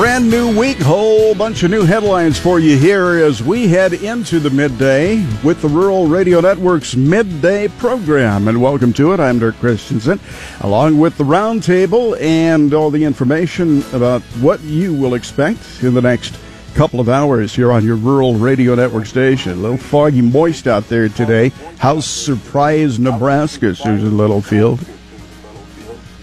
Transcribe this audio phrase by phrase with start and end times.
[0.00, 4.40] Brand new week, whole bunch of new headlines for you here as we head into
[4.40, 8.48] the midday with the Rural Radio Network's midday program.
[8.48, 9.20] And welcome to it.
[9.20, 10.18] I'm Dirk Christensen,
[10.62, 16.00] along with the roundtable and all the information about what you will expect in the
[16.00, 16.34] next
[16.74, 19.52] couple of hours here on your Rural Radio Network station.
[19.52, 21.50] A little foggy, moist out there today.
[21.76, 24.80] How's Surprise, Nebraska, Susan Littlefield?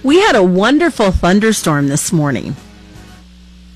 [0.02, 2.56] We had a wonderful thunderstorm this morning.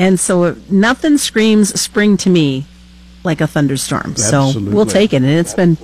[0.01, 2.65] And so nothing screams spring to me
[3.23, 4.13] like a thunderstorm.
[4.13, 4.71] Absolutely.
[4.71, 5.17] So we'll take it.
[5.17, 5.77] And it's been,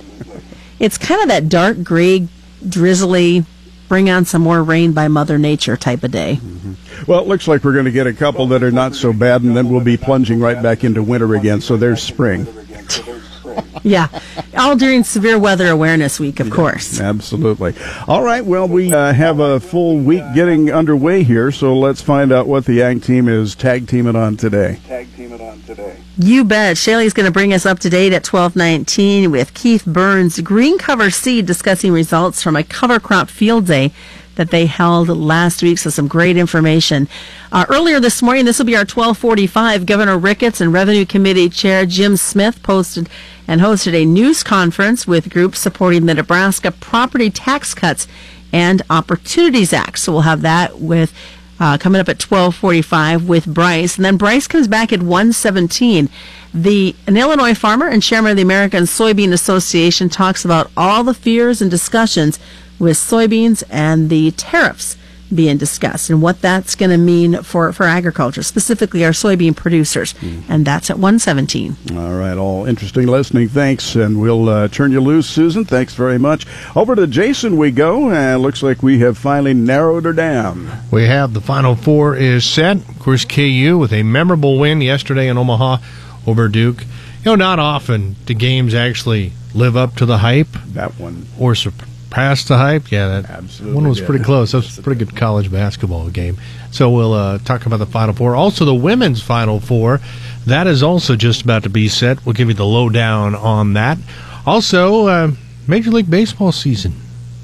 [0.80, 2.26] it's kind of that dark gray,
[2.68, 3.46] drizzly,
[3.86, 6.40] bring on some more rain by Mother Nature type of day.
[6.42, 7.10] Mm-hmm.
[7.10, 9.42] Well, it looks like we're going to get a couple that are not so bad,
[9.42, 11.60] and then we'll be plunging right back into winter again.
[11.60, 12.46] So there's spring.
[13.82, 14.08] yeah,
[14.56, 17.00] all during Severe Weather Awareness Week, of yeah, course.
[17.00, 17.74] Absolutely.
[18.06, 22.32] All right, well, we uh, have a full week getting underway here, so let's find
[22.32, 24.78] out what the Ag team is tag teaming on today.
[24.86, 25.96] Tag teaming on today.
[26.16, 26.76] You bet.
[26.76, 31.10] Shaley's going to bring us up to date at 1219 with Keith Berns, Green Cover
[31.10, 33.92] Seed, discussing results from a cover crop field day
[34.38, 35.78] that they held last week.
[35.78, 37.08] So some great information.
[37.52, 39.84] Uh, earlier this morning, this will be our 1245.
[39.84, 43.10] Governor Ricketts and Revenue Committee Chair Jim Smith posted
[43.46, 48.06] and hosted a news conference with groups supporting the Nebraska Property Tax Cuts
[48.52, 49.98] and Opportunities Act.
[49.98, 51.12] So we'll have that with
[51.60, 53.96] uh, coming up at 1245 with Bryce.
[53.96, 56.08] And then Bryce comes back at 1:17.
[56.54, 61.12] The, an Illinois farmer and chairman of the American Soybean Association talks about all the
[61.12, 62.38] fears and discussions
[62.78, 64.96] with soybeans and the tariffs
[65.34, 70.14] being discussed and what that's going to mean for, for agriculture, specifically our soybean producers.
[70.14, 70.50] Mm-hmm.
[70.50, 71.76] And that's at 117.
[71.92, 73.48] All right, all interesting listening.
[73.48, 73.94] Thanks.
[73.94, 75.64] And we'll uh, turn you loose, Susan.
[75.64, 76.46] Thanks very much.
[76.74, 78.10] Over to Jason we go.
[78.10, 80.70] And looks like we have finally narrowed her down.
[80.90, 82.76] We have the final four is set.
[82.76, 85.78] Of course, KU with a memorable win yesterday in Omaha
[86.26, 86.82] over Duke.
[86.82, 90.48] You know, not often do games actually live up to the hype.
[90.68, 91.26] That one.
[91.38, 92.90] Or surprise past the hype.
[92.90, 94.52] Yeah, that Absolutely one was pretty close.
[94.52, 96.38] That was a pretty good college basketball game.
[96.70, 98.34] So we'll uh, talk about the Final Four.
[98.34, 100.00] Also, the women's Final Four.
[100.46, 102.24] That is also just about to be set.
[102.24, 103.98] We'll give you the lowdown on that.
[104.46, 105.30] Also, uh,
[105.66, 106.94] Major League Baseball season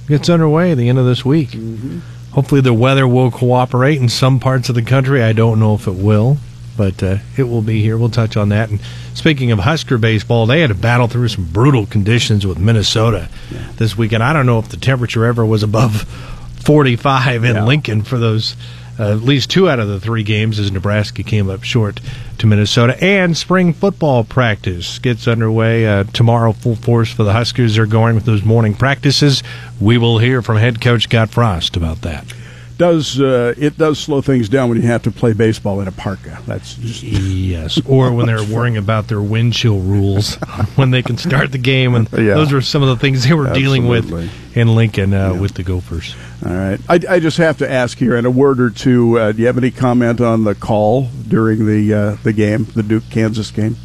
[0.09, 1.51] gets underway at the end of this week.
[1.51, 1.99] Mm-hmm.
[2.33, 5.23] Hopefully, the weather will cooperate in some parts of the country.
[5.23, 6.39] I don't know if it will
[6.77, 7.97] but uh, it will be here.
[7.97, 8.71] We'll touch on that.
[8.71, 8.81] And
[9.15, 13.73] speaking of Husker baseball, they had to battle through some brutal conditions with Minnesota yeah.
[13.77, 14.23] this weekend.
[14.23, 16.03] I don't know if the temperature ever was above
[16.65, 17.65] 45 in yeah.
[17.65, 18.57] Lincoln for those.
[18.97, 22.01] Uh, at least two out of the three games as Nebraska came up short
[22.39, 22.97] to Minnesota.
[23.03, 27.75] And spring football practice gets underway uh, tomorrow, full force for the Huskers.
[27.75, 29.43] They're going with those morning practices.
[29.81, 32.33] We will hear from head coach Scott Frost about that
[32.79, 35.93] does uh, it does slow things down when you have to play baseball in a
[35.93, 36.41] parka.
[36.47, 40.35] That's just yes, or when they're worrying about their wind chill rules
[40.77, 42.35] when they can start the game, and yeah.
[42.35, 43.81] those are some of the things they were Absolutely.
[43.81, 45.41] dealing with in Lincoln uh, yeah.
[45.41, 46.15] with the Gophers.
[46.45, 49.19] All right, I, I, just have to ask here in a word or two.
[49.19, 52.83] Uh, do you have any comment on the call during the uh, the game, the
[52.83, 53.77] Duke Kansas game?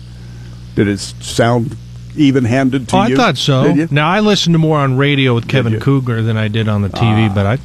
[0.75, 1.75] Did it sound
[2.15, 3.15] even handed to oh, you?
[3.15, 3.73] I thought so.
[3.91, 6.89] Now I listened to more on radio with Kevin Kugler than I did on the
[6.89, 7.33] TV, ah.
[7.33, 7.57] but I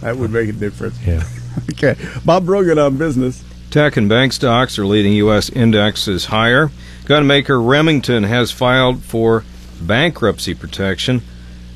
[0.00, 0.98] that would make a difference.
[1.06, 1.24] Yeah.
[1.70, 1.96] okay.
[2.24, 3.44] Bob Brogan on business.
[3.70, 5.50] Tech and bank stocks are leading U.S.
[5.50, 6.70] indexes higher.
[7.04, 9.44] Gunmaker Remington has filed for
[9.80, 11.22] bankruptcy protection.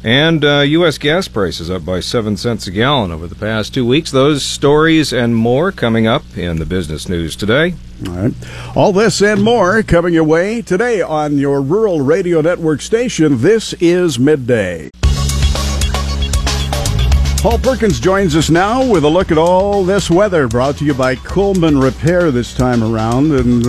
[0.05, 0.99] And uh, U.S.
[0.99, 4.11] gas prices up by 7 cents a gallon over the past two weeks.
[4.11, 7.75] Those stories and more coming up in the business news today.
[8.09, 8.35] All right.
[8.75, 13.43] All this and more coming your way today on your Rural Radio Network station.
[13.43, 14.91] This is Midday.
[17.43, 20.95] Paul Perkins joins us now with a look at all this weather brought to you
[20.95, 23.33] by Coleman Repair this time around.
[23.33, 23.65] And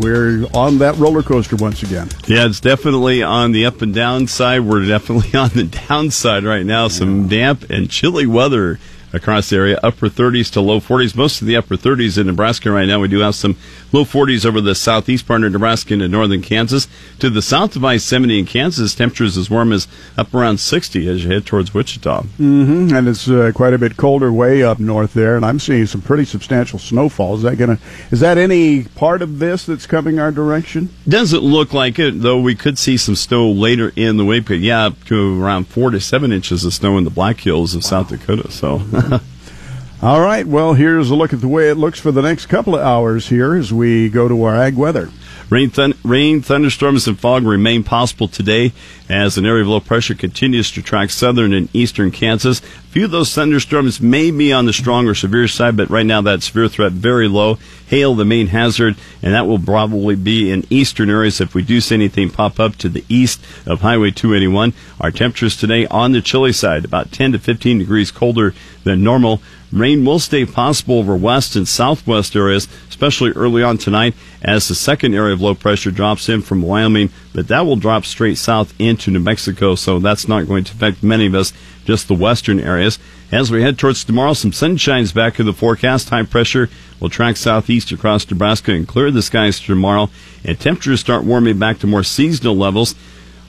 [0.00, 2.08] we're on that roller coaster once again.
[2.26, 4.60] Yeah, it's definitely on the up and down side.
[4.60, 6.88] We're definitely on the downside right now.
[6.88, 7.28] Some yeah.
[7.28, 8.80] damp and chilly weather
[9.12, 11.16] across the area, upper 30s to low 40s.
[11.16, 13.00] Most of the upper 30s in Nebraska right now.
[13.00, 13.56] We do have some
[13.92, 16.88] low 40s over the southeast part of Nebraska into northern Kansas.
[17.20, 21.24] To the south of I-70 in Kansas, temperatures as warm as up around 60 as
[21.24, 22.22] you head towards Wichita.
[22.22, 22.94] Mm-hmm.
[22.94, 26.02] And it's uh, quite a bit colder way up north there, and I'm seeing some
[26.02, 27.36] pretty substantial snowfall.
[27.36, 27.78] Is that gonna?
[28.10, 30.90] Is that any part of this that's coming our direction?
[31.08, 32.40] Doesn't look like it, though.
[32.40, 34.46] We could see some snow later in the week.
[34.46, 37.74] But yeah, up to around four to seven inches of snow in the Black Hills
[37.74, 37.88] of wow.
[37.88, 38.50] South Dakota.
[38.50, 38.78] So.
[40.02, 42.74] All right, well, here's a look at the way it looks for the next couple
[42.74, 45.10] of hours here as we go to our ag weather.
[45.50, 48.72] Rain, thun- rain, thunderstorms, and fog remain possible today
[49.08, 52.60] as an area of low pressure continues to track southern and eastern Kansas.
[52.60, 56.04] A few of those thunderstorms may be on the strong or severe side, but right
[56.04, 57.56] now that severe threat very low.
[57.86, 61.80] Hail, the main hazard, and that will probably be in eastern areas if we do
[61.80, 64.74] see anything pop up to the east of Highway 281.
[65.00, 68.52] Our temperatures today on the chilly side, about 10 to 15 degrees colder
[68.84, 69.40] than normal.
[69.72, 74.74] Rain will stay possible over west and southwest areas, especially early on tonight as the
[74.74, 78.72] second area of low pressure drops in from Wyoming, but that will drop straight south
[78.78, 81.52] into New Mexico, so that's not going to affect many of us,
[81.84, 82.98] just the western areas.
[83.32, 86.08] As we head towards tomorrow, some sunshine's back in the forecast.
[86.08, 86.70] High pressure
[87.00, 90.08] will track southeast across Nebraska and clear the skies tomorrow,
[90.44, 92.94] and temperatures start warming back to more seasonal levels.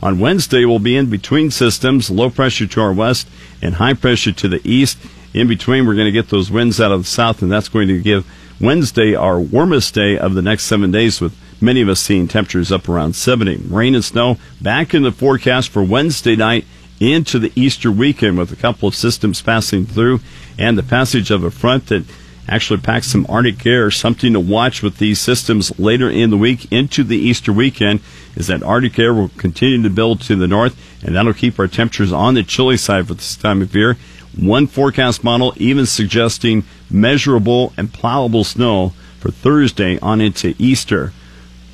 [0.01, 3.27] On Wednesday, we'll be in between systems, low pressure to our west
[3.61, 4.97] and high pressure to the east.
[5.33, 7.87] In between, we're going to get those winds out of the south, and that's going
[7.89, 8.25] to give
[8.61, 12.71] Wednesday our warmest day of the next seven days, with many of us seeing temperatures
[12.71, 13.67] up around 70.
[13.67, 16.65] Rain and snow back in the forecast for Wednesday night
[16.99, 20.19] into the Easter weekend, with a couple of systems passing through
[20.57, 22.03] and the passage of a front that
[22.49, 23.89] actually packs some Arctic air.
[23.91, 28.01] Something to watch with these systems later in the week into the Easter weekend
[28.35, 31.67] is that Arctic air will continue to build to the north, and that'll keep our
[31.67, 33.97] temperatures on the chilly side for this time of year.
[34.41, 41.11] One forecast model even suggesting measurable and plowable snow for Thursday on into Easter.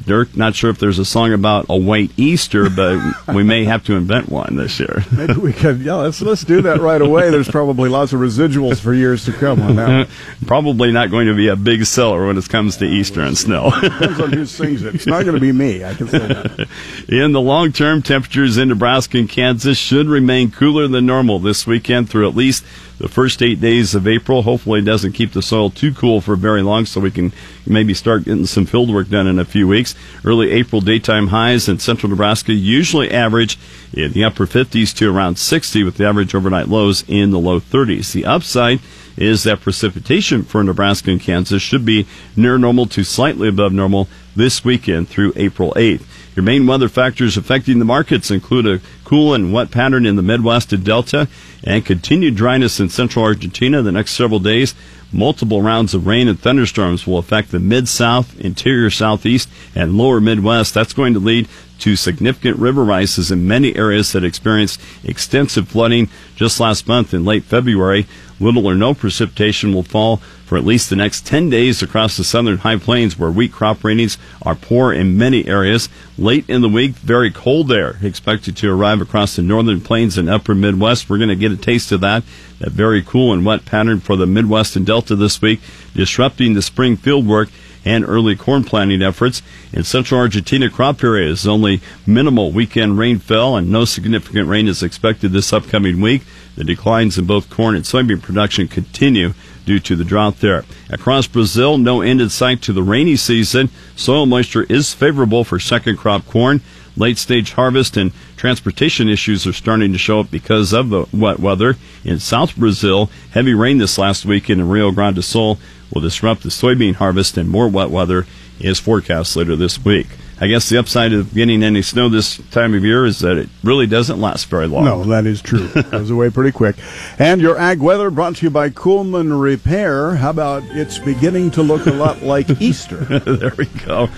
[0.05, 2.99] Dirk, not sure if there's a song about a white Easter, but
[3.33, 5.03] we may have to invent one this year.
[5.11, 5.81] Maybe we could.
[5.81, 7.29] Yeah, let's let's do that right away.
[7.31, 10.09] There's probably lots of residuals for years to come on that.
[10.45, 13.71] probably not going to be a big seller when it comes to Easter and snow.
[13.81, 14.95] Depends on who sings it.
[14.95, 15.83] It's not going to be me.
[15.83, 16.67] I can say that.
[17.09, 21.65] In the long term, temperatures in Nebraska and Kansas should remain cooler than normal this
[21.65, 22.63] weekend through at least
[22.97, 24.43] the first eight days of April.
[24.43, 27.33] Hopefully, it doesn't keep the soil too cool for very long, so we can
[27.65, 29.95] maybe start getting some field work done in a few weeks.
[30.23, 33.57] Early April daytime highs in central Nebraska usually average
[33.93, 37.59] in the upper 50s to around 60, with the average overnight lows in the low
[37.59, 38.11] 30s.
[38.13, 38.79] The upside
[39.17, 42.05] is that precipitation for Nebraska and Kansas should be
[42.35, 46.03] near normal to slightly above normal this weekend through April 8th.
[46.35, 50.21] Your main weather factors affecting the markets include a cool and wet pattern in the
[50.21, 51.29] Midwest and Delta
[51.63, 54.75] and continued dryness in central Argentina the next several days.
[55.13, 60.19] Multiple rounds of rain and thunderstorms will affect the mid south, interior southeast, and lower
[60.19, 60.73] Midwest.
[60.73, 61.47] That's going to lead
[61.79, 67.23] to significant river rises in many areas that experienced extensive flooding just last month in
[67.23, 68.07] late February.
[68.39, 72.23] Little or no precipitation will fall for at least the next 10 days across the
[72.23, 75.89] southern high plains where wheat crop ratings are poor in many areas.
[76.17, 80.29] Late in the week, very cold air expected to arrive across the northern plains and
[80.29, 81.09] upper Midwest.
[81.09, 82.23] We're going to get a taste of that.
[82.59, 85.59] That very cool and wet pattern for the Midwest and Delta this week,
[85.93, 87.49] disrupting the spring field work
[87.83, 89.41] and early corn planting efforts.
[89.71, 95.31] In central Argentina crop areas, only minimal weekend rainfall and no significant rain is expected
[95.31, 96.23] this upcoming week.
[96.55, 99.33] The declines in both corn and soybean production continue
[99.65, 100.63] due to the drought there.
[100.89, 103.69] Across Brazil, no end in sight to the rainy season.
[103.95, 106.61] Soil moisture is favorable for second crop corn.
[106.97, 111.39] Late stage harvest and transportation issues are starting to show up because of the wet
[111.39, 111.75] weather.
[112.05, 115.59] In South Brazil, heavy rain this last week in Rio Grande do Sul
[115.93, 118.25] will disrupt the soybean harvest and more wet weather
[118.59, 120.07] is forecast later this week.
[120.39, 123.47] I guess the upside of getting any snow this time of year is that it
[123.63, 124.83] really doesn't last very long.
[124.83, 125.69] No, that is true.
[125.75, 126.75] it goes away pretty quick.
[127.17, 130.15] And your ag weather brought to you by Coolman Repair.
[130.15, 132.97] How about it's beginning to look a lot like Easter?
[132.97, 134.09] there we go.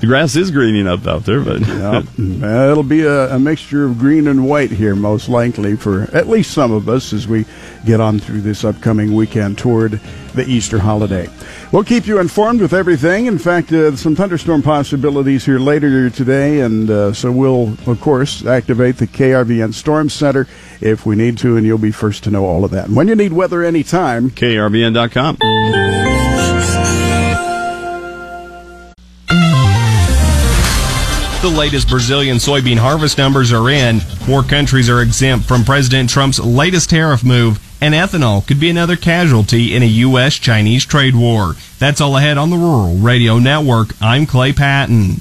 [0.00, 2.02] The grass is greening up out there, but yeah,
[2.70, 6.50] it'll be a, a, mixture of green and white here, most likely, for at least
[6.50, 7.46] some of us as we
[7.86, 9.92] get on through this upcoming weekend toward
[10.34, 11.30] the Easter holiday.
[11.72, 13.24] We'll keep you informed with everything.
[13.24, 18.44] In fact, uh, some thunderstorm possibilities here later today, and uh, so we'll, of course,
[18.44, 20.46] activate the KRVN Storm Center
[20.82, 22.88] if we need to, and you'll be first to know all of that.
[22.88, 26.15] And when you need weather anytime, KRVN.com.
[31.46, 34.00] The latest Brazilian soybean harvest numbers are in.
[34.26, 38.96] More countries are exempt from President Trump's latest tariff move, and ethanol could be another
[38.96, 40.34] casualty in a U.S.
[40.34, 41.54] Chinese trade war.
[41.78, 43.90] That's all ahead on the Rural Radio Network.
[44.02, 45.20] I'm Clay Patton.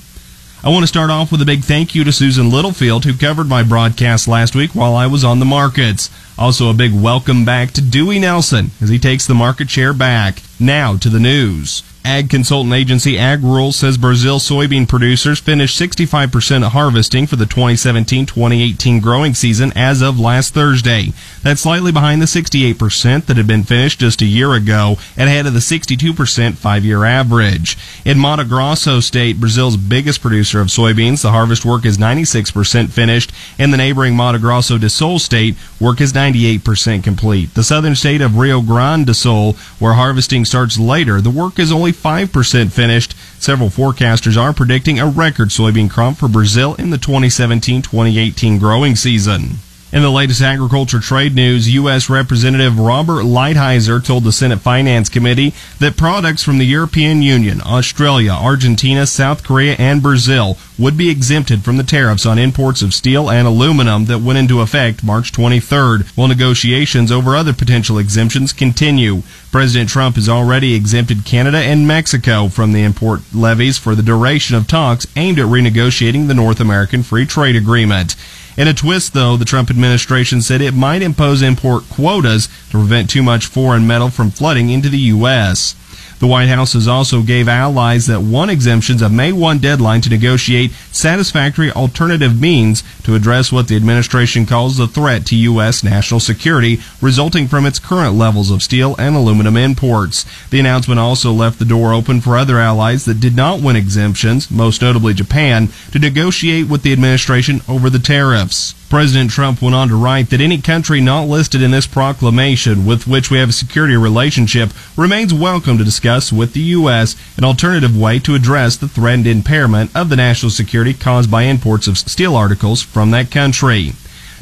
[0.63, 3.48] I want to start off with a big thank you to Susan Littlefield, who covered
[3.48, 6.10] my broadcast last week while I was on the markets.
[6.39, 10.41] Also, a big welcome back to Dewey Nelson as he takes the market share back.
[10.60, 11.84] Now to the news.
[12.05, 19.01] Ag consultant agency AgRural says Brazil soybean producers finished 65% of harvesting for the 2017-2018
[19.01, 21.13] growing season as of last Thursday.
[21.41, 25.47] That's slightly behind the 68% that had been finished just a year ago and ahead
[25.47, 27.75] of the 62% five-year average.
[28.05, 33.31] In Mato Grosso state, Brazil's biggest producer of soybeans, the harvest work is 96% finished.
[33.57, 37.55] In the neighboring Mato Grosso do Sul state, work is 98% complete.
[37.55, 41.71] The southern state of Rio Grande do Sul, where harvesting starts later, the work is
[41.71, 43.15] only 5% finished.
[43.39, 49.57] Several forecasters are predicting a record soybean crop for Brazil in the 2017-2018 growing season.
[49.95, 52.09] In the latest agriculture trade news, U.S.
[52.09, 58.31] Representative Robert Lighthizer told the Senate Finance Committee that products from the European Union, Australia,
[58.31, 63.29] Argentina, South Korea, and Brazil would be exempted from the tariffs on imports of steel
[63.29, 69.21] and aluminum that went into effect March 23rd, while negotiations over other potential exemptions continue.
[69.49, 74.57] President Trump has already exempted Canada and Mexico from the import levies for the duration
[74.57, 78.17] of talks aimed at renegotiating the North American Free Trade Agreement.
[78.57, 83.09] In a twist, though, the Trump administration said it might impose import quotas to prevent
[83.09, 85.75] too much foreign metal from flooding into the U.S.
[86.19, 90.10] The White House has also gave allies that won exemptions a May 1 deadline to
[90.10, 95.84] negotiate satisfactory alternative means to address what the administration calls the threat to U.S.
[95.84, 100.25] national security resulting from its current levels of steel and aluminum imports.
[100.50, 104.50] The announcement also left the door open for other allies that did not win exemptions,
[104.50, 108.74] most notably Japan, to negotiate with the administration over the tariffs.
[108.89, 113.07] President Trump went on to write that any country not listed in this proclamation with
[113.07, 117.15] which we have a security relationship remains welcome to discuss with the U.S.
[117.35, 121.87] an alternative way to address the threatened impairment of the national security caused by imports
[121.87, 123.93] of steel articles from that country.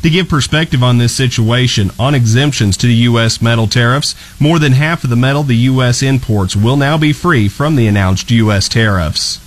[0.02, 3.42] To give perspective on this situation, on exemptions to the U.S.
[3.42, 6.04] metal tariffs, more than half of the metal the U.S.
[6.04, 8.68] imports will now be free from the announced U.S.
[8.68, 9.40] tariffs.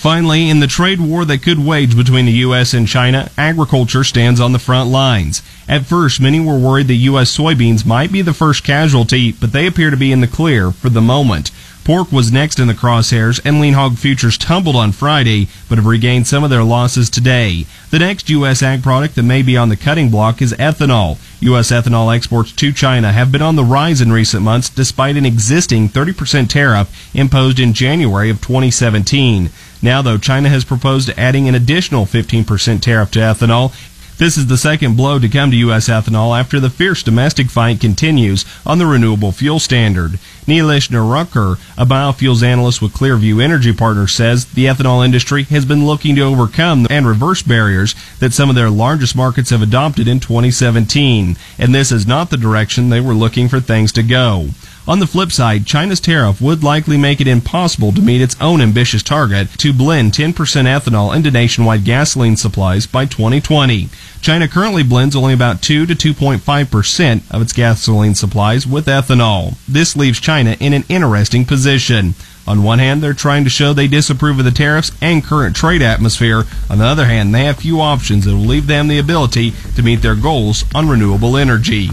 [0.00, 2.72] Finally, in the trade war that could wage between the U.S.
[2.72, 5.42] and China, agriculture stands on the front lines.
[5.68, 7.36] At first, many were worried that U.S.
[7.36, 10.88] soybeans might be the first casualty, but they appear to be in the clear for
[10.88, 11.50] the moment.
[11.82, 15.86] Pork was next in the crosshairs, and lean hog futures tumbled on Friday, but have
[15.86, 17.66] regained some of their losses today.
[17.90, 18.62] The next U.S.
[18.62, 21.18] ag product that may be on the cutting block is ethanol.
[21.40, 21.70] U.S.
[21.70, 25.88] ethanol exports to China have been on the rise in recent months despite an existing
[25.88, 29.50] 30% tariff imposed in January of 2017.
[29.82, 33.72] Now, though, China has proposed adding an additional 15% tariff to ethanol.
[34.20, 35.88] This is the second blow to come to U.S.
[35.88, 40.18] ethanol after the fierce domestic fight continues on the renewable fuel standard.
[40.46, 45.86] Nilesh Narukkar, a biofuels analyst with Clearview Energy Partners, says the ethanol industry has been
[45.86, 50.20] looking to overcome and reverse barriers that some of their largest markets have adopted in
[50.20, 54.50] 2017, and this is not the direction they were looking for things to go.
[54.88, 58.60] On the flip side, China's tariff would likely make it impossible to meet its own
[58.60, 63.90] ambitious target to blend 10% ethanol into nationwide gasoline supplies by 2020.
[64.22, 69.56] China currently blends only about 2 to 2.5% of its gasoline supplies with ethanol.
[69.68, 72.14] This leaves China in an interesting position.
[72.46, 75.82] On one hand, they're trying to show they disapprove of the tariffs and current trade
[75.82, 76.44] atmosphere.
[76.70, 79.82] On the other hand, they have few options that will leave them the ability to
[79.82, 81.90] meet their goals on renewable energy.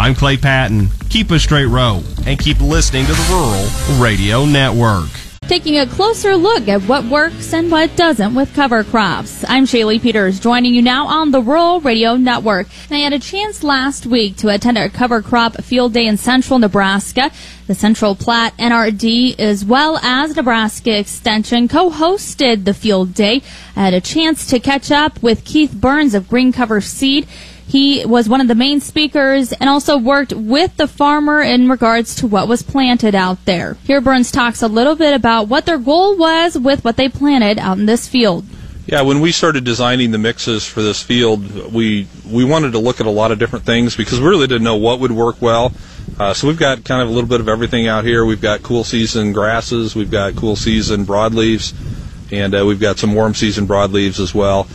[0.00, 0.88] I'm Clay Patton.
[1.10, 5.10] Keep a straight row and keep listening to the Rural Radio Network.
[5.42, 9.44] Taking a closer look at what works and what doesn't with cover crops.
[9.46, 12.68] I'm Shaylee Peters, joining you now on the Rural Radio Network.
[12.90, 16.58] I had a chance last week to attend a cover crop field day in central
[16.58, 17.30] Nebraska.
[17.66, 23.42] The Central Platte NRD as well as Nebraska Extension co-hosted the field day.
[23.76, 27.28] I had a chance to catch up with Keith Berns of Green Cover Seed.
[27.70, 32.16] He was one of the main speakers and also worked with the farmer in regards
[32.16, 33.74] to what was planted out there.
[33.84, 37.60] Here Berns talks a little bit about what their goal was with what they planted
[37.60, 38.44] out in this field.
[38.86, 42.98] Yeah, when we started designing the mixes for this field, we we wanted to look
[42.98, 45.72] at a lot of different things because we really didn't know what would work well.
[46.18, 48.24] Uh, so we've got kind of a little bit of everything out here.
[48.24, 51.72] We've got cool season grasses, we've got cool season broadleaves,
[52.32, 54.66] and uh, we've got some warm season broadleaves as well.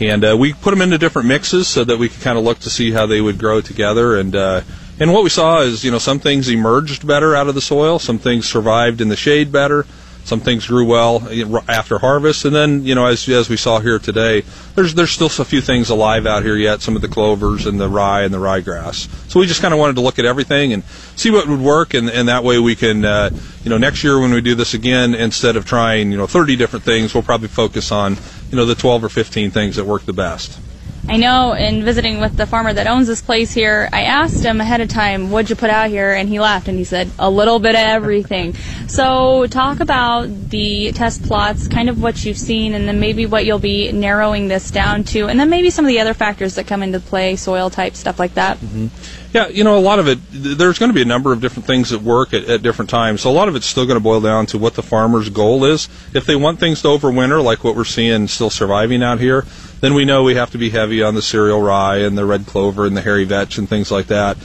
[0.00, 2.58] And uh, we put them into different mixes so that we could kind of look
[2.60, 4.18] to see how they would grow together.
[4.18, 4.60] And uh,
[4.98, 7.98] and what we saw is, you know, some things emerged better out of the soil,
[7.98, 9.86] some things survived in the shade better,
[10.26, 11.22] some things grew well
[11.68, 14.42] after harvest, and then you know as as we saw here today,
[14.74, 16.82] there's there's still a few things alive out here yet.
[16.82, 19.08] Some of the clovers and the rye and the ryegrass.
[19.30, 20.82] So we just kind of wanted to look at everything and
[21.14, 23.30] see what would work, and, and that way we can uh,
[23.62, 26.56] you know next year when we do this again, instead of trying you know 30
[26.56, 28.16] different things, we'll probably focus on
[28.50, 30.60] you know the 12 or 15 things that work the best.
[31.08, 34.60] I know in visiting with the farmer that owns this place here, I asked him
[34.60, 36.12] ahead of time, what'd you put out here?
[36.12, 38.54] And he laughed and he said, a little bit of everything.
[38.88, 43.46] So talk about the test plots, kind of what you've seen, and then maybe what
[43.46, 46.66] you'll be narrowing this down to, and then maybe some of the other factors that
[46.66, 48.58] come into play, soil type, stuff like that.
[48.58, 48.88] Mm-hmm.
[49.32, 51.66] Yeah, you know, a lot of it, there's going to be a number of different
[51.66, 53.20] things that work at, at different times.
[53.20, 55.64] So a lot of it's still going to boil down to what the farmer's goal
[55.64, 55.88] is.
[56.14, 59.44] If they want things to overwinter, like what we're seeing still surviving out here,
[59.80, 62.46] then we know we have to be heavy on the cereal rye and the red
[62.46, 64.36] clover and the hairy vetch and things like that.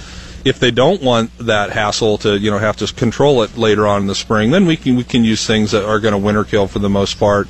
[0.44, 4.02] If they don't want that hassle to, you know, have to control it later on
[4.02, 6.44] in the spring, then we can we can use things that are going to winter
[6.44, 7.48] kill for the most part.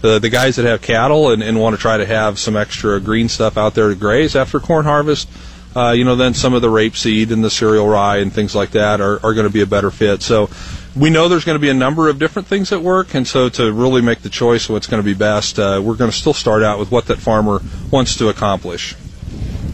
[0.00, 2.98] The the guys that have cattle and, and want to try to have some extra
[2.98, 5.28] green stuff out there to graze after corn harvest,
[5.76, 8.72] uh, you know, then some of the rapeseed and the cereal rye and things like
[8.72, 10.22] that are, are going to be a better fit.
[10.22, 10.50] So
[10.96, 13.48] we know there's going to be a number of different things at work, and so
[13.50, 16.16] to really make the choice of what's going to be best, uh, we're going to
[16.16, 17.60] still start out with what that farmer
[17.90, 18.96] wants to accomplish.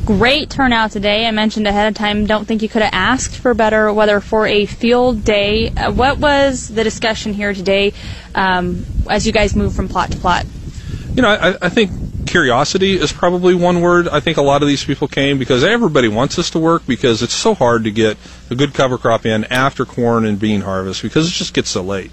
[0.05, 1.27] Great turnout today.
[1.27, 4.47] I mentioned ahead of time, don't think you could have asked for better weather for
[4.47, 5.71] a field day.
[5.71, 7.93] Uh, what was the discussion here today
[8.35, 10.47] um, as you guys move from plot to plot?
[11.15, 11.91] You know, I, I think
[12.27, 14.09] curiosity is probably one word.
[14.09, 17.23] I think a lot of these people came because everybody wants us to work because
[17.23, 18.17] it's so hard to get
[18.51, 21.83] a good cover crop in after corn and bean harvest because it just gets so
[21.83, 22.11] late.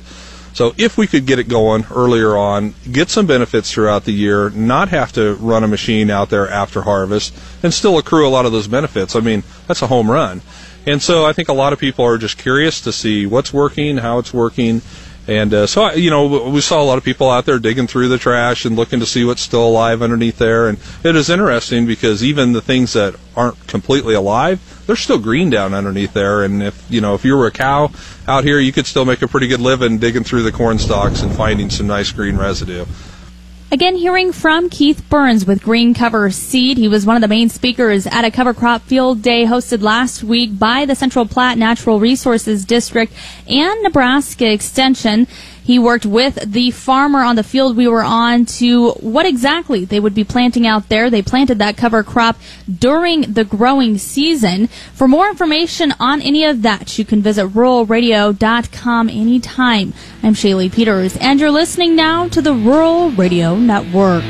[0.54, 4.52] So if we could get it going earlier on, get some benefits throughout the year,
[4.52, 8.46] not have to run a machine out there after harvest, and still accrue a lot
[8.46, 10.42] of those benefits, I mean, that's a home run.
[10.86, 13.98] And so I think a lot of people are just curious to see what's working,
[13.98, 14.82] how it's working,
[15.28, 18.10] and uh, so, you know, we saw a lot of people out there digging through
[18.10, 20.68] the trash and looking to see what's still alive underneath there.
[20.68, 25.50] And it is interesting because even the things that aren't completely alive, they're still green
[25.50, 26.44] down underneath there.
[26.44, 27.92] And if, you know, if you were a cow
[28.28, 31.22] out here, you could still make a pretty good living digging through the corn stalks
[31.22, 32.86] and finding some nice green residue.
[33.74, 36.78] Again, hearing from Keith Berns with Green Cover Seed.
[36.78, 40.24] He was one of the main speakers at a cover crop field day hosted last
[40.24, 43.12] week by the Central Platte Natural Resources District
[43.48, 45.26] and Nebraska Extension.
[45.64, 50.00] He worked with the farmer on the field we were on to what exactly they
[50.00, 51.10] would be planting out there.
[51.10, 54.68] They planted that cover crop during the growing season.
[54.94, 59.94] For more information on any of that, you can visit ruralradio.com anytime.
[60.22, 64.24] I'm Shaylee Peters, and you're listening now to the Rural Radio Network.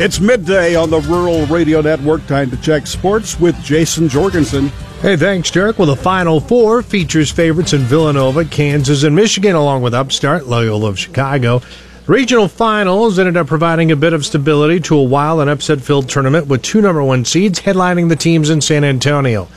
[0.00, 2.26] It's midday on the Rural Radio Network.
[2.26, 4.72] Time to check sports with Jason Jorgensen.
[5.02, 5.80] Hey, thanks, Derek.
[5.80, 10.90] Well, the Final Four features favorites in Villanova, Kansas, and Michigan, along with upstart Loyola
[10.90, 11.60] of Chicago.
[12.06, 16.08] Regional finals ended up providing a bit of stability to a wild and upset filled
[16.08, 19.48] tournament with two number one seeds headlining the teams in San Antonio.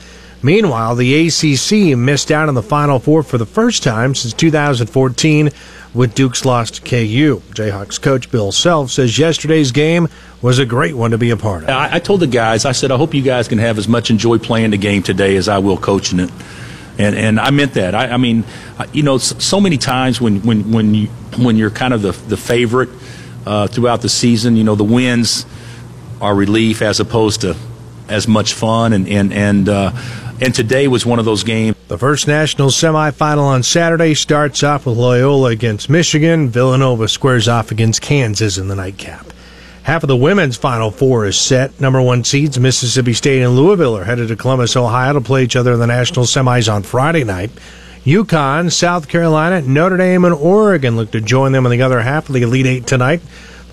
[0.46, 5.50] Meanwhile, the ACC missed out on the Final Four for the first time since 2014
[5.92, 7.42] with Duke's loss to KU.
[7.50, 10.06] Jayhawks coach Bill Self says yesterday's game
[10.40, 11.70] was a great one to be a part of.
[11.70, 14.08] I, I told the guys, I said, I hope you guys can have as much
[14.08, 16.30] enjoy playing the game today as I will coaching it.
[16.96, 17.96] And, and I meant that.
[17.96, 18.44] I, I mean,
[18.92, 22.36] you know, so many times when, when, when, you, when you're kind of the, the
[22.36, 22.90] favorite
[23.44, 25.44] uh, throughout the season, you know, the wins
[26.20, 27.56] are relief as opposed to
[28.08, 28.92] as much fun.
[28.92, 29.92] And, and, and, uh,
[30.40, 31.76] and today was one of those games.
[31.88, 36.48] The first national semifinal on Saturday starts off with Loyola against Michigan.
[36.48, 39.26] Villanova squares off against Kansas in the nightcap.
[39.84, 41.80] Half of the women's Final Four is set.
[41.80, 45.54] Number one seeds Mississippi State and Louisville are headed to Columbus, Ohio to play each
[45.54, 47.50] other in the national semis on Friday night.
[48.04, 52.28] UConn, South Carolina, Notre Dame, and Oregon look to join them in the other half
[52.28, 53.20] of the Elite Eight tonight.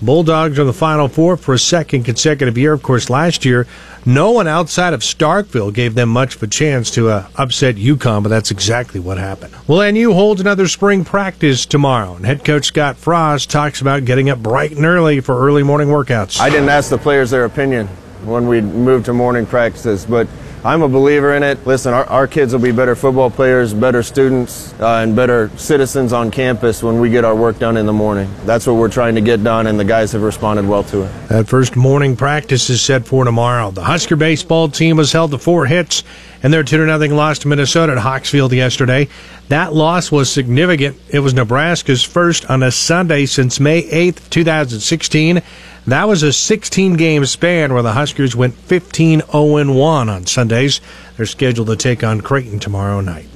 [0.02, 2.72] Bulldogs are the Final Four for a second consecutive year.
[2.72, 3.66] Of course, last year,
[4.04, 8.22] no one outside of Starkville gave them much of a chance to uh, upset UConn,
[8.22, 9.54] but that's exactly what happened.
[9.66, 14.28] Well, NU holds another spring practice tomorrow, and head coach Scott Frost talks about getting
[14.28, 16.40] up bright and early for early morning workouts.
[16.40, 17.86] I didn't ask the players their opinion
[18.24, 20.26] when we moved to morning practices, but
[20.66, 21.66] I'm a believer in it.
[21.66, 26.14] Listen, our, our kids will be better football players, better students, uh, and better citizens
[26.14, 28.30] on campus when we get our work done in the morning.
[28.46, 31.28] That's what we're trying to get done, and the guys have responded well to it.
[31.28, 33.72] That first morning practice is set for tomorrow.
[33.72, 36.02] The Husker baseball team was held to four hits
[36.42, 39.08] and their 2 0 loss to Minnesota at Hawks Field yesterday.
[39.48, 40.98] That loss was significant.
[41.10, 45.42] It was Nebraska's first on a Sunday since May 8th, 2016.
[45.86, 50.80] That was a 16 game span where the Huskers went 15 0 1 on Sundays.
[51.16, 53.26] They're scheduled to take on Creighton tomorrow night.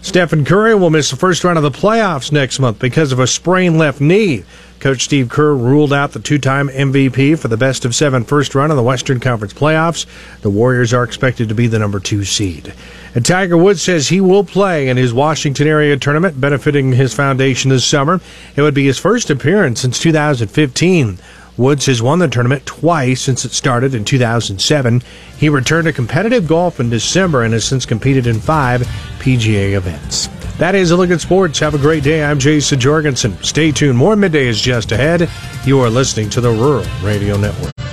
[0.00, 3.26] Stephen Curry will miss the first round of the playoffs next month because of a
[3.26, 4.44] sprained left knee.
[4.80, 8.54] Coach Steve Kerr ruled out the two time MVP for the best of seven first
[8.54, 10.06] run of the Western Conference playoffs.
[10.40, 12.72] The Warriors are expected to be the number two seed.
[13.14, 17.68] And Tiger Woods says he will play in his Washington area tournament, benefiting his foundation
[17.68, 18.22] this summer.
[18.56, 21.18] It would be his first appearance since 2015.
[21.60, 25.02] Woods has won the tournament twice since it started in 2007.
[25.36, 28.80] He returned to competitive golf in December and has since competed in five
[29.18, 30.28] PGA events.
[30.56, 31.58] That is a look at sports.
[31.58, 32.24] Have a great day.
[32.24, 33.36] I'm Jason Jorgensen.
[33.42, 33.98] Stay tuned.
[33.98, 35.28] More midday is just ahead.
[35.66, 37.89] You are listening to the Rural Radio Network.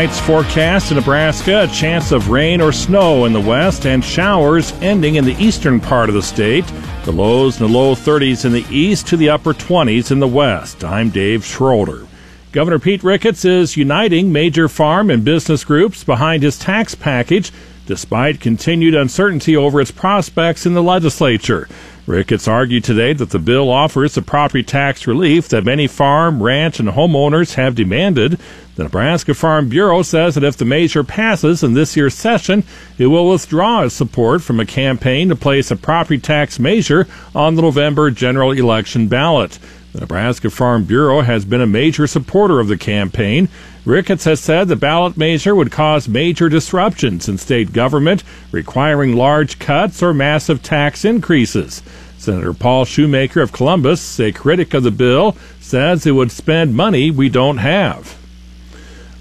[0.00, 4.72] Tonight's forecast in Nebraska a chance of rain or snow in the west and showers
[4.80, 6.64] ending in the eastern part of the state.
[7.04, 10.26] The lows in the low 30s in the east to the upper 20s in the
[10.26, 10.84] west.
[10.84, 12.06] I'm Dave Schroeder.
[12.50, 17.52] Governor Pete Ricketts is uniting major farm and business groups behind his tax package
[17.84, 21.68] despite continued uncertainty over its prospects in the legislature.
[22.10, 26.80] Ricketts argued today that the bill offers the property tax relief that many farm, ranch,
[26.80, 28.38] and homeowners have demanded.
[28.74, 32.64] The Nebraska Farm Bureau says that if the measure passes in this year's session,
[32.98, 37.54] it will withdraw its support from a campaign to place a property tax measure on
[37.54, 39.58] the November general election ballot.
[39.92, 43.48] The Nebraska Farm Bureau has been a major supporter of the campaign.
[43.84, 48.22] Ricketts has said the ballot measure would cause major disruptions in state government,
[48.52, 51.82] requiring large cuts or massive tax increases.
[52.18, 57.10] Senator Paul Schumacher of Columbus, a critic of the bill, says it would spend money
[57.10, 58.16] we don't have.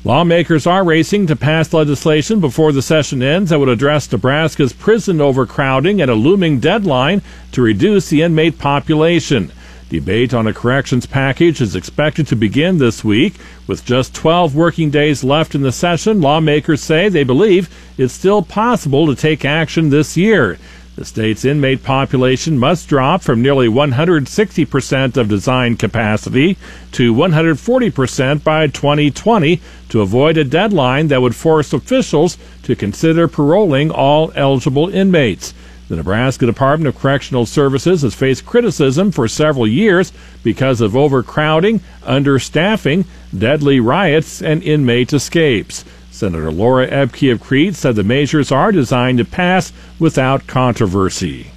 [0.03, 5.19] Lawmakers are racing to pass legislation before the session ends that would address Nebraska's prison
[5.19, 7.21] overcrowding and a looming deadline
[7.53, 9.51] to reduce the inmate population.
[9.89, 13.33] Debate on a corrections package is expected to begin this week.
[13.65, 18.43] With just 12 working days left in the session, lawmakers say they believe it's still
[18.43, 20.59] possible to take action this year.
[20.95, 26.57] The state's inmate population must drop from nearly 160% of design capacity
[26.91, 33.89] to 140% by 2020 to avoid a deadline that would force officials to consider paroling
[33.89, 35.55] all eligible inmates.
[35.89, 41.79] The Nebraska Department of Correctional Services has faced criticism for several years because of overcrowding,
[42.03, 45.83] understaffing, deadly riots, and inmate escapes.
[46.11, 51.47] Senator Laura Ebke of Crete said the measures are designed to pass without controversy.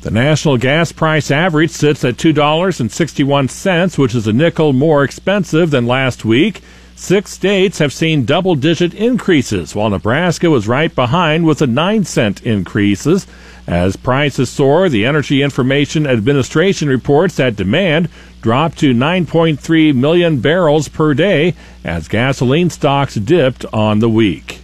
[0.00, 5.86] The national gas price average sits at $2.61, which is a nickel more expensive than
[5.86, 6.62] last week.
[6.96, 12.04] Six states have seen double digit increases, while Nebraska was right behind with a 9
[12.04, 13.26] cent increases.
[13.66, 18.10] As prices soar, the Energy Information Administration reports that demand
[18.42, 24.60] dropped to 9.3 million barrels per day as gasoline stocks dipped on the week.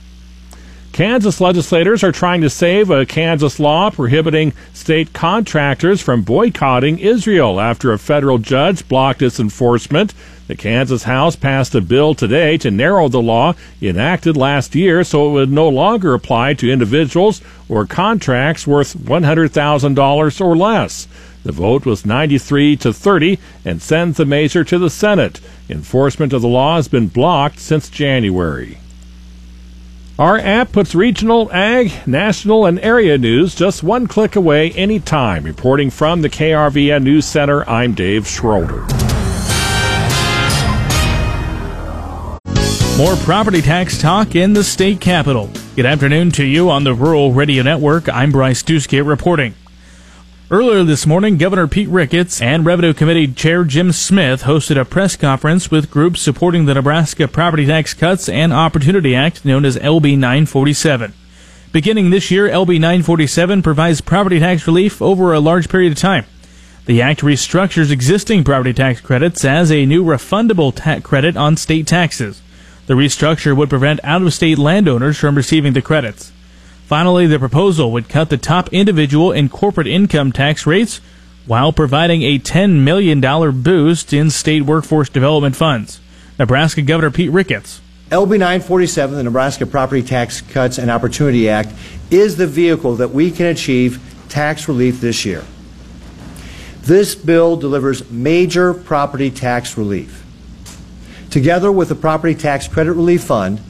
[0.93, 7.59] Kansas legislators are trying to save a Kansas law prohibiting state contractors from boycotting Israel
[7.59, 10.13] after a federal judge blocked its enforcement.
[10.51, 15.29] The Kansas House passed a bill today to narrow the law enacted last year so
[15.29, 21.07] it would no longer apply to individuals or contracts worth $100,000 or less.
[21.45, 25.39] The vote was 93 to 30 and sends the measure to the Senate.
[25.69, 28.79] Enforcement of the law has been blocked since January.
[30.19, 35.45] Our app puts regional, ag, national, and area news just one click away anytime.
[35.45, 39.10] Reporting from the KRVN News Center, I'm Dave Schroeder.
[43.01, 45.49] More property tax talk in the state capital.
[45.75, 48.11] Good afternoon to you on the Rural Radio Network.
[48.11, 49.55] I'm Bryce Doeschot reporting.
[50.51, 55.17] Earlier this morning, Governor Pete Ricketts and Revenue Committee Chair Jim Smith hosted a press
[55.17, 60.19] conference with groups supporting the Nebraska Property Tax Cuts and Opportunity Act known as LB
[60.19, 61.15] 947.
[61.73, 66.27] Beginning this year, LB 947 provides property tax relief over a large period of time.
[66.85, 72.43] The act restructures existing property tax credits as a new refundable credit on state taxes.
[72.91, 76.33] The restructure would prevent out of state landowners from receiving the credits.
[76.87, 81.01] Finally, the proposal would cut the top individual and corporate income tax rates
[81.47, 83.21] while providing a $10 million
[83.63, 86.01] boost in state workforce development funds.
[86.37, 87.81] Nebraska Governor Pete Ricketts.
[88.11, 91.73] LB 947, the Nebraska Property Tax Cuts and Opportunity Act,
[92.11, 95.45] is the vehicle that we can achieve tax relief this year.
[96.81, 100.20] This bill delivers major property tax relief.
[101.31, 103.61] Together with the Property Tax Credit Relief Fund,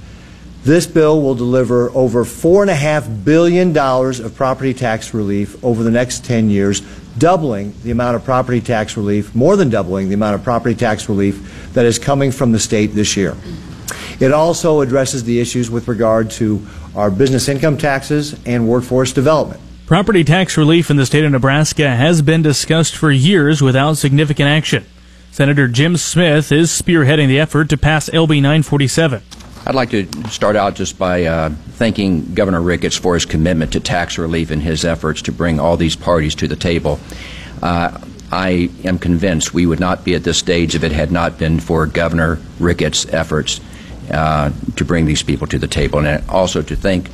[0.64, 6.50] this bill will deliver over $4.5 billion of property tax relief over the next 10
[6.50, 6.80] years,
[7.18, 11.08] doubling the amount of property tax relief, more than doubling the amount of property tax
[11.08, 13.36] relief that is coming from the state this year.
[14.20, 19.60] It also addresses the issues with regard to our business income taxes and workforce development.
[19.86, 24.48] Property tax relief in the state of Nebraska has been discussed for years without significant
[24.48, 24.84] action.
[25.32, 29.22] Senator Jim Smith is spearheading the effort to pass LB 947.
[29.64, 33.80] I'd like to start out just by uh, thanking Governor Ricketts for his commitment to
[33.80, 36.98] tax relief and his efforts to bring all these parties to the table.
[37.62, 37.96] Uh,
[38.32, 41.60] I am convinced we would not be at this stage if it had not been
[41.60, 43.60] for Governor Ricketts' efforts
[44.10, 47.08] uh, to bring these people to the table, and also to thank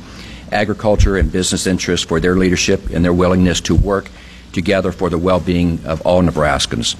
[0.51, 4.09] agriculture and business interests for their leadership and their willingness to work
[4.53, 6.95] together for the well-being of all Nebraskans.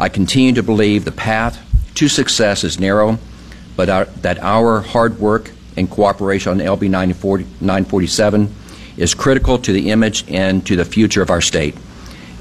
[0.00, 1.58] I continue to believe the path
[1.96, 3.18] to success is narrow,
[3.74, 8.54] but our, that our hard work and cooperation on LB 947
[8.96, 11.74] is critical to the image and to the future of our state.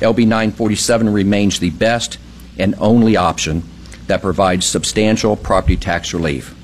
[0.02, 2.20] LB 947 remains the best
[2.60, 3.64] and only option
[4.06, 6.56] that provides substantial property tax relief,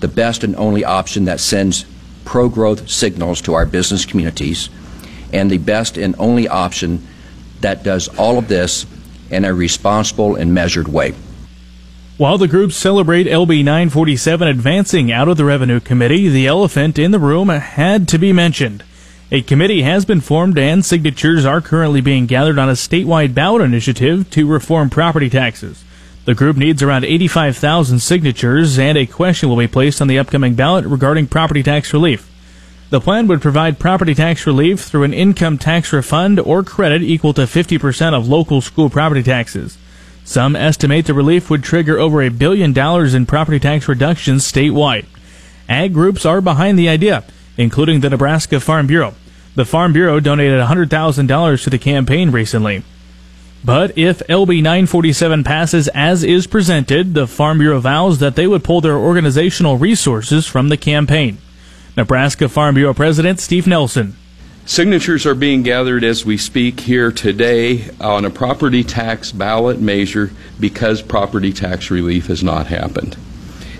[0.00, 1.84] the best and only option that sends
[2.24, 4.70] pro growth signals to our business communities,
[5.32, 7.06] and the best and only option
[7.60, 8.86] that does all of this
[9.32, 11.14] in a responsible and measured way.
[12.18, 17.10] While the groups celebrate LB 947 advancing out of the Revenue Committee, the elephant in
[17.10, 18.84] the room had to be mentioned.
[19.32, 23.62] A committee has been formed and signatures are currently being gathered on a statewide ballot
[23.62, 25.82] initiative to reform property taxes.
[26.26, 30.54] The group needs around 85,000 signatures and a question will be placed on the upcoming
[30.54, 32.31] ballot regarding property tax relief.
[32.92, 37.32] The plan would provide property tax relief through an income tax refund or credit equal
[37.32, 39.78] to 50% of local school property taxes.
[40.24, 45.06] Some estimate the relief would trigger over a billion dollars in property tax reductions statewide.
[45.70, 47.24] Ag groups are behind the idea,
[47.56, 49.14] including the Nebraska Farm Bureau.
[49.54, 52.82] The Farm Bureau donated $100,000 to the campaign recently.
[53.64, 58.62] But if LB 947 passes as is presented, the Farm Bureau vows that they would
[58.64, 61.38] pull their organizational resources from the campaign.
[61.94, 64.16] Nebraska Farm Bureau President Steve Nelson.
[64.64, 70.30] Signatures are being gathered as we speak here today on a property tax ballot measure
[70.58, 73.16] because property tax relief has not happened.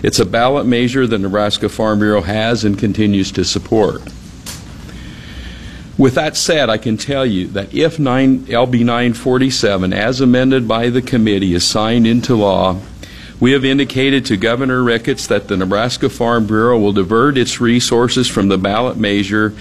[0.03, 4.03] It's a ballot measure the Nebraska Farm Bureau has and continues to support.
[5.97, 10.89] With that said, I can tell you that if 9, LB 947, as amended by
[10.89, 12.79] the committee, is signed into law,
[13.43, 18.29] we have indicated to Governor Ricketts that the Nebraska Farm Bureau will divert its resources
[18.29, 19.53] from the ballot measure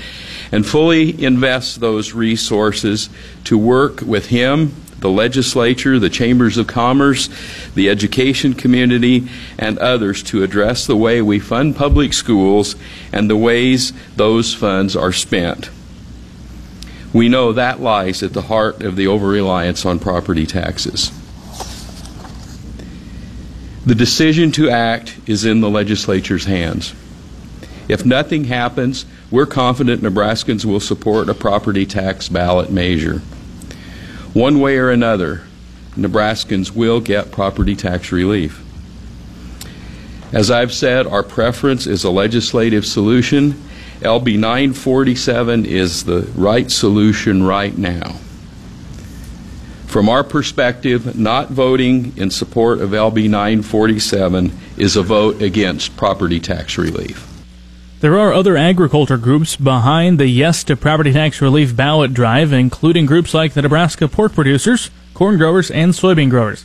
[0.53, 3.11] and fully invest those resources
[3.43, 7.29] to work with him, the legislature, the chambers of commerce,
[7.75, 12.77] the education community, and others to address the way we fund public schools
[13.13, 15.71] and the ways those funds are spent.
[17.13, 21.11] We know that lies at the heart of the over-reliance on property taxes.
[23.85, 26.95] The decision to act is in the legislature's hands.
[27.89, 33.19] If nothing happens, we're confident Nebraskans will support a property tax ballot measure.
[34.33, 35.43] One way or another,
[35.97, 38.63] Nebraskans will get property tax relief.
[40.33, 43.61] As I've said, our preference is a legislative solution
[44.03, 48.17] LB 947 is the right solution right now.
[49.93, 56.41] From our perspective, not voting in support of LB 947 is a vote against property
[56.41, 57.29] tax relief.
[58.01, 63.05] There are other agriculture groups behind the Yes to Property Tax Relief ballot drive, including
[63.05, 66.65] groups like the Nebraska Pork Producers, Corn Growers, and Soybean Growers.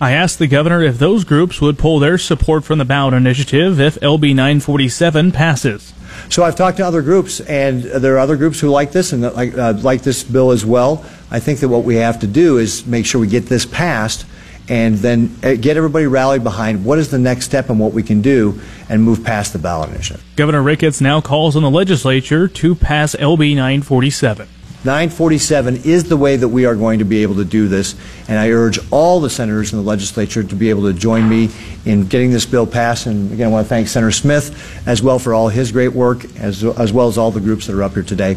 [0.00, 3.80] I asked the governor if those groups would pull their support from the ballot initiative
[3.80, 5.92] if LB 947 passes.
[6.30, 9.22] So I've talked to other groups, and there are other groups who like this and
[9.22, 11.04] like, uh, like this bill as well.
[11.30, 14.26] I think that what we have to do is make sure we get this passed
[14.68, 18.02] and then uh, get everybody rallied behind what is the next step and what we
[18.02, 20.22] can do and move past the ballot initiative.
[20.36, 24.48] Governor Ricketts now calls on the legislature to pass LB 947.
[24.84, 27.96] 947 is the way that we are going to be able to do this,
[28.28, 31.50] and I urge all the senators in the legislature to be able to join me
[31.84, 33.06] in getting this bill passed.
[33.06, 36.24] And again, I want to thank Senator Smith as well for all his great work,
[36.36, 38.36] as, as well as all the groups that are up here today.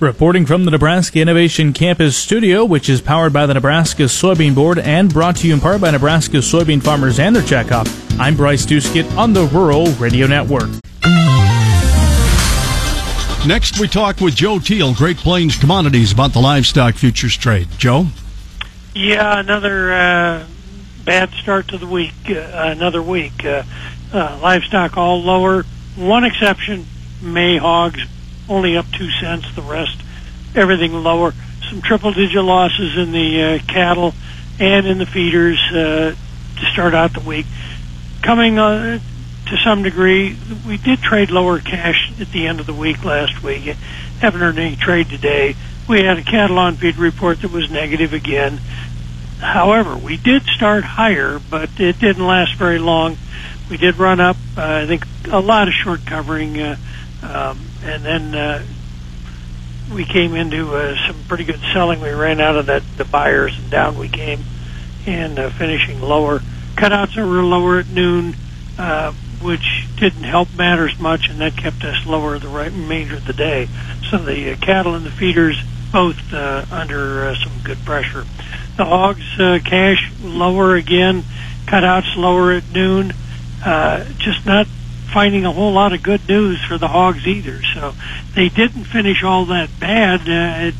[0.00, 4.78] Reporting from the Nebraska Innovation Campus studio, which is powered by the Nebraska Soybean Board
[4.78, 8.66] and brought to you in part by Nebraska soybean farmers and their checkoff, I'm Bryce
[8.66, 10.68] Doeschot on the Rural Radio Network.
[13.46, 17.68] Next, we talk with Joe Teal, Great Plains Commodities, about the livestock futures trade.
[17.76, 18.06] Joe?
[18.94, 20.46] Yeah, another uh,
[21.04, 22.14] bad start to the week.
[22.26, 23.44] Uh, another week.
[23.44, 23.64] Uh,
[24.14, 25.64] uh, livestock all lower.
[25.94, 26.86] One exception,
[27.20, 28.00] May hogs,
[28.48, 29.54] only up two cents.
[29.54, 30.00] The rest,
[30.54, 31.34] everything lower.
[31.68, 34.14] Some triple-digit losses in the uh, cattle
[34.58, 36.14] and in the feeders uh,
[36.60, 37.44] to start out the week.
[38.22, 38.58] Coming
[39.46, 43.42] to some degree, we did trade lower cash at the end of the week last
[43.42, 43.64] week.
[44.20, 45.54] Haven't heard any trade today.
[45.88, 48.58] We had a cattle on feed report that was negative again.
[49.38, 53.18] However, we did start higher, but it didn't last very long.
[53.68, 56.76] We did run up, uh, I think, a lot of short covering, uh,
[57.22, 58.64] um, and then uh,
[59.92, 62.00] we came into uh, some pretty good selling.
[62.00, 64.42] We ran out of that the buyers, and down we came,
[65.06, 66.40] and uh, finishing lower.
[66.76, 68.36] Cutouts were lower at noon,
[68.78, 69.12] uh,
[69.44, 73.68] which didn't help matters much, and that kept us lower the remainder of the day.
[74.10, 78.24] So the uh, cattle and the feeders both uh, under uh, some good pressure.
[78.76, 81.22] The hogs uh, cash lower again,
[81.66, 83.12] cutouts lower at noon.
[83.64, 84.66] Uh, just not
[85.12, 87.62] finding a whole lot of good news for the hogs either.
[87.74, 87.94] So
[88.34, 90.20] they didn't finish all that bad.
[90.22, 90.72] Uh,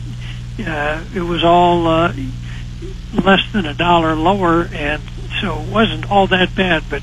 [0.59, 2.15] it, uh, it was all uh,
[3.13, 5.03] less than a dollar lower, and
[5.41, 7.03] so it wasn't all that bad, but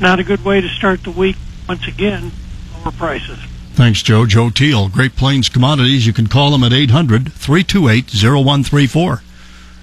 [0.00, 1.36] not a good way to start the week.
[1.68, 2.32] Once again,
[2.74, 3.38] lower prices.
[3.74, 4.26] Thanks, Joe.
[4.26, 6.06] Joe Teal, Great Plains Commodities.
[6.06, 9.22] You can call them at 800 328 0134.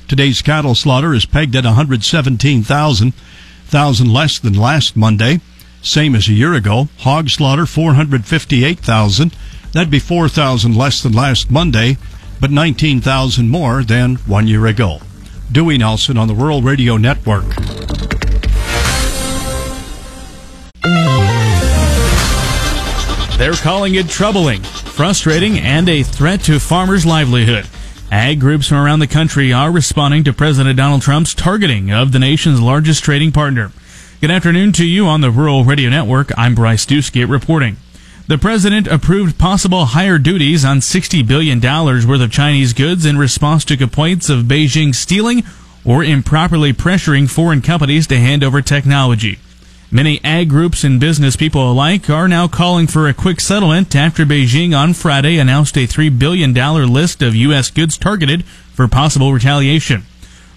[0.07, 3.13] Today's cattle slaughter is pegged at 117,000,
[3.65, 5.39] thousand less than last Monday.
[5.81, 6.89] Same as a year ago.
[6.99, 9.35] Hog slaughter 458,000.
[9.71, 11.97] That'd be 4,000 less than last Monday,
[12.39, 14.99] but 19,000 more than one year ago.
[15.51, 17.45] Dewey Nelson on the Rural Radio Network.
[23.45, 27.67] They're calling it troubling, frustrating, and a threat to farmers' livelihood.
[28.11, 32.17] Ag groups from around the country are responding to President Donald Trump's targeting of the
[32.17, 33.71] nation's largest trading partner.
[34.19, 36.31] Good afternoon to you on the Rural Radio Network.
[36.35, 37.77] I'm Bryce Doeschot reporting.
[38.25, 43.63] The president approved possible higher duties on $60 billion worth of Chinese goods in response
[43.65, 45.43] to complaints of Beijing stealing
[45.85, 49.37] or improperly pressuring foreign companies to hand over technology.
[49.95, 54.25] Many ag groups and business people alike are now calling for a quick settlement after
[54.25, 57.71] Beijing on Friday announced a $3 billion list of U.S.
[57.71, 60.03] goods targeted for possible retaliation.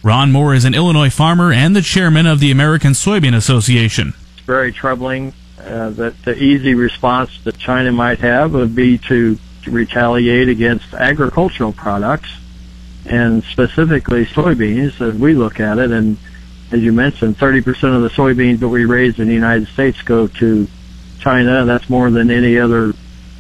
[0.03, 4.13] Ron Moore is an Illinois farmer and the chairman of the American Soybean Association.
[4.45, 9.71] Very troubling uh, that the easy response that China might have would be to, to
[9.71, 12.31] retaliate against agricultural products
[13.07, 16.17] and specifically soybeans as we look at it and
[16.71, 20.27] as you mentioned, 30% of the soybeans that we raise in the United States go
[20.27, 20.69] to
[21.19, 21.65] China.
[21.65, 22.93] That's more than any other,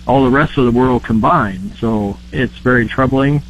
[0.07, 1.75] all the rest of the world combined.
[1.77, 3.43] So it's very troubling.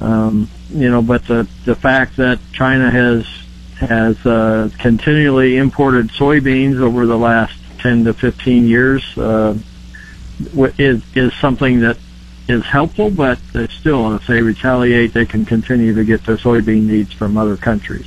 [0.00, 3.26] Um, you know, but the the fact that China has
[3.78, 9.56] has uh, continually imported soybeans over the last 10 to 15 years uh,
[10.78, 11.96] is is something that
[12.48, 13.38] is helpful, but
[13.70, 18.06] still, if they retaliate, they can continue to get their soybean needs from other countries.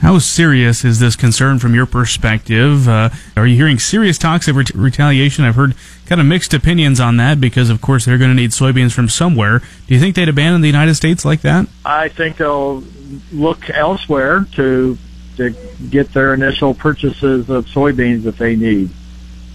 [0.00, 2.88] How serious is this concern from your perspective?
[2.88, 5.44] Uh, are you hearing serious talks of ret- retaliation?
[5.44, 5.74] I've heard
[6.06, 9.08] kind of mixed opinions on that because, of course, they're going to need soybeans from
[9.08, 9.58] somewhere.
[9.58, 11.66] Do you think they'd abandon the United States like that?
[11.84, 12.84] I think they'll
[13.32, 14.96] look elsewhere to
[15.36, 15.54] to
[15.88, 18.90] get their initial purchases of soybeans that they need.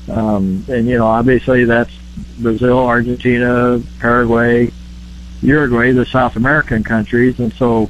[0.10, 1.92] Um, and you know, obviously, that's
[2.40, 4.72] Brazil, Argentina, Paraguay,
[5.42, 7.90] Uruguay, the South American countries, and so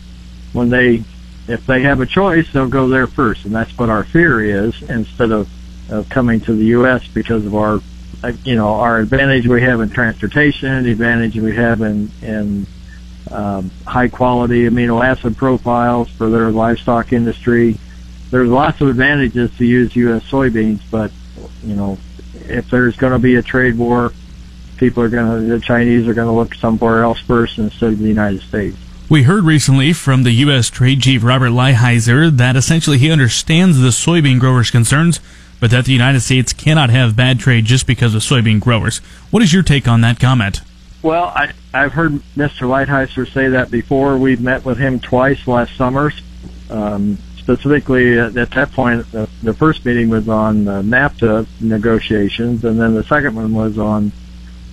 [0.54, 1.04] when they
[1.48, 4.82] if they have a choice, they'll go there first, and that's what our fear is.
[4.84, 5.50] Instead of,
[5.92, 7.08] of coming to the U.S.
[7.08, 7.80] because of our,
[8.24, 12.66] uh, you know, our advantage we have in transportation, the advantage we have in in
[13.32, 17.78] um, high quality amino acid profiles for their livestock industry.
[18.30, 20.24] There's lots of advantages to use U.S.
[20.24, 21.12] soybeans, but
[21.64, 21.98] you know,
[22.34, 24.14] if there's going to be a trade war,
[24.78, 28.00] people are going to, the Chinese are going to look somewhere else first instead of
[28.00, 28.78] the United States.
[29.10, 30.70] We heard recently from the U.S.
[30.70, 35.20] Trade Chief Robert Lighthizer that essentially he understands the soybean growers' concerns,
[35.60, 39.00] but that the United States cannot have bad trade just because of soybean growers.
[39.30, 40.62] What is your take on that comment?
[41.02, 42.62] Well, I, I've heard Mr.
[42.62, 44.18] Lighthizer say that before.
[44.18, 46.12] We've met with him twice last summer.
[46.70, 52.64] Um, specifically, at, at that point, the, the first meeting was on uh, NAFTA negotiations,
[52.64, 54.14] and then the second one was on,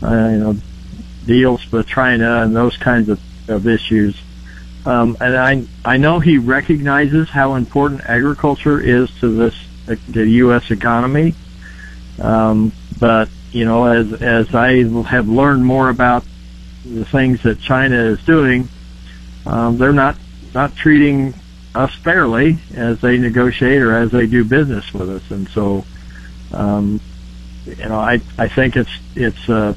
[0.03, 0.57] uh, you know,
[1.27, 4.21] deals with China and those kinds of, of issues.
[4.87, 9.55] Um, and I I know he recognizes how important agriculture is to this
[10.09, 10.71] the U.S.
[10.71, 11.35] economy.
[12.21, 16.25] Um, but you know, as as I have learned more about
[16.85, 18.69] the things that China is doing,
[19.47, 20.17] um, they're not
[20.55, 21.35] not treating
[21.75, 25.85] us fairly as they negotiate or as they do business with us, and so
[26.53, 27.01] um,
[27.67, 29.75] you know, I I think it's it's uh,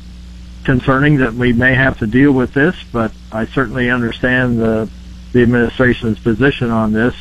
[0.64, 4.90] concerning that we may have to deal with this, but I certainly understand the
[5.32, 7.16] the administration's position on this.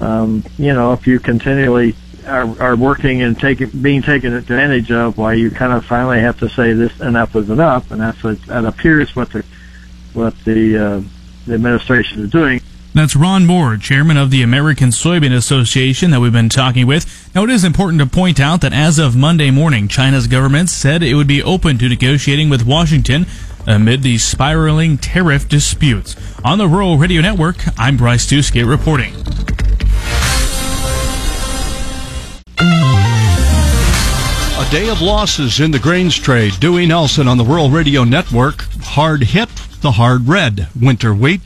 [0.00, 1.96] Um, you know, if you continually
[2.26, 6.38] are, are working and taking being taken advantage of, why you kind of finally have
[6.40, 9.44] to say this enough is enough, and that's what that appears what the
[10.12, 11.02] what the uh,
[11.46, 12.60] the administration is doing.
[12.94, 17.28] That's Ron Moore, chairman of the American Soybean Association that we've been talking with.
[17.34, 21.02] Now, it is important to point out that as of Monday morning, China's government said
[21.02, 23.26] it would be open to negotiating with Washington
[23.66, 26.14] amid the spiraling tariff disputes.
[26.44, 29.12] On the Rural Radio Network, I'm Bryce Doeschot reporting.
[34.56, 36.52] A day of losses in the grains trade.
[36.60, 38.62] Dewey Nelson on the Rural Radio Network.
[38.82, 39.48] Hard hit
[39.80, 41.40] the hard red winter wheat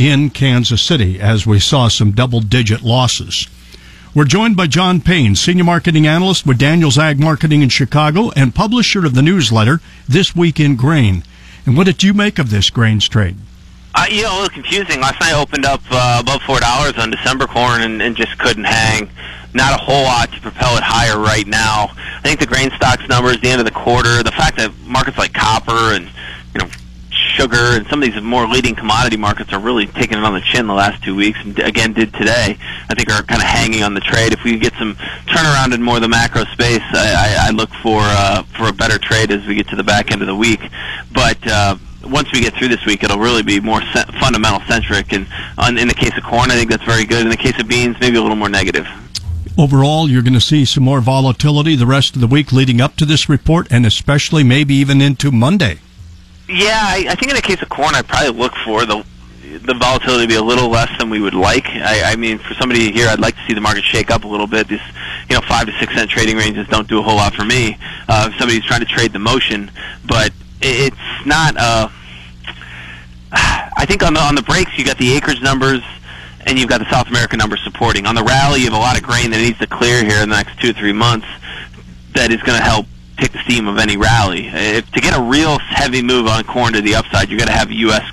[0.00, 3.46] in Kansas City as we saw some double digit losses.
[4.14, 8.54] We're joined by John Payne, Senior Marketing Analyst with Daniels Ag Marketing in Chicago and
[8.54, 11.22] publisher of the newsletter This Week in Grain.
[11.66, 13.36] And what did you make of this grains trade?
[13.94, 15.00] Uh, you know, a little confusing.
[15.00, 18.38] Last night I opened up uh, above four dollars on December corn and, and just
[18.38, 19.10] couldn't hang
[19.52, 21.90] not a whole lot to propel it higher right now.
[21.92, 25.18] I think the grain stocks numbers, the end of the quarter, the fact that markets
[25.18, 26.06] like copper and
[26.54, 26.70] you know
[27.36, 30.40] sugar and some of these more leading commodity markets are really taking it on the
[30.40, 32.56] chin the last two weeks, and again did today.
[32.88, 34.32] I think are kind of hanging on the trade.
[34.32, 34.94] If we get some
[35.26, 38.72] turnaround in more of the macro space, I, I, I look for uh, for a
[38.72, 40.60] better trade as we get to the back end of the week.
[41.12, 45.12] But uh, once we get through this week, it'll really be more se- fundamental centric.
[45.12, 45.26] And
[45.58, 47.22] on, in the case of corn, I think that's very good.
[47.22, 48.86] In the case of beans, maybe a little more negative
[49.58, 52.96] overall, you're going to see some more volatility the rest of the week leading up
[52.96, 55.78] to this report, and especially maybe even into Monday.
[56.50, 59.04] Yeah, I, I think in the case of corn, I'd probably look for the
[59.62, 61.66] the volatility to be a little less than we would like.
[61.66, 64.28] I, I mean, for somebody here, I'd like to see the market shake up a
[64.28, 64.68] little bit.
[64.68, 64.80] This,
[65.28, 67.76] you know, five to six cent trading ranges don't do a whole lot for me.
[68.08, 69.70] Uh, if somebody's trying to trade the motion,
[70.06, 71.56] but it's not.
[71.56, 71.88] Uh,
[73.32, 75.82] I think on the on the breaks, you got the acres numbers
[76.46, 78.06] and you've got the South American numbers supporting.
[78.06, 80.28] On the rally, you have a lot of grain that needs to clear here in
[80.28, 81.26] the next two or three months
[82.14, 82.86] that is going to help
[83.20, 84.48] take the steam of any rally.
[84.48, 87.52] If, to get a real heavy move on corn to the upside, you've got to
[87.52, 88.10] have U.S.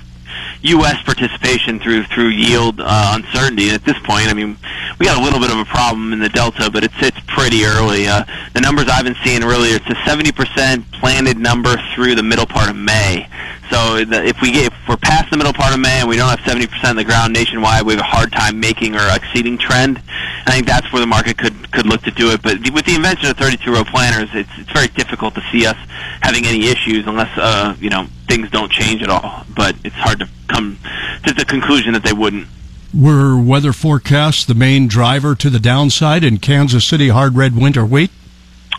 [0.62, 1.02] U.S.
[1.04, 3.66] participation through through yield uh, uncertainty.
[3.68, 4.56] And at this point, I mean,
[4.98, 7.64] we got a little bit of a problem in the delta, but it's it's pretty
[7.64, 8.06] early.
[8.08, 12.46] Uh, the numbers I've been seeing really, it's a 70% planted number through the middle
[12.46, 13.28] part of May.
[13.70, 16.16] So the, if we get, if we're past the middle part of May and we
[16.16, 19.58] don't have 70% of the ground nationwide, we have a hard time making or exceeding
[19.58, 20.02] trend.
[20.48, 22.40] I think that's where the market could could look to do it.
[22.42, 25.76] But with the invention of 32 row planters, it's it's very difficult to see us
[26.22, 29.44] having any issues unless uh, you know things don't change at all.
[29.54, 30.78] But it's hard to come
[31.26, 32.48] to the conclusion that they wouldn't.
[32.94, 37.84] Were weather forecasts the main driver to the downside in Kansas City hard red winter
[37.84, 38.10] wheat?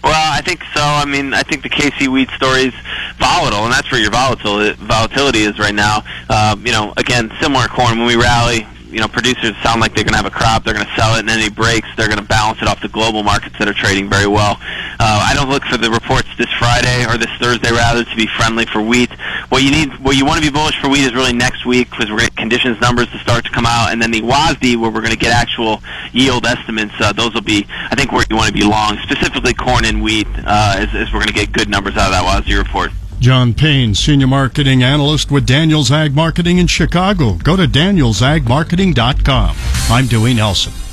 [0.04, 0.82] Well, I think so.
[0.82, 2.74] I mean, I think the KC wheat story is
[3.20, 6.04] volatile, and that's where your volatility volatility is right now.
[6.28, 10.04] Uh, you know, again, similar corn when we rally, you know, producers sound like they're
[10.04, 12.08] going to have a crop, they're going to sell it, and then any breaks, they're
[12.08, 14.58] going to balance it off the global markets that are trading very well.
[15.00, 18.28] Uh, I don't look for the reports this Friday or this Thursday rather to be
[18.36, 19.12] friendly for wheat.
[19.50, 21.90] What you need, what you want to be bullish for wheat is really next week
[21.90, 24.76] because we're going to conditions numbers to start to come out, and then the WASDE
[24.78, 25.82] where we're going to get actual
[26.12, 26.94] yield estimates.
[27.00, 30.02] Uh, those will be, I think, where you want to be long, specifically corn and
[30.02, 32.92] wheat, uh, as, as we're going to get good numbers out of that WASDE report.
[33.20, 37.34] John Payne, Senior Marketing Analyst with Daniels Ag Marketing in Chicago.
[37.34, 39.56] Go to danielsagmarketing.com.
[39.90, 40.89] I'm Dewey Nelson.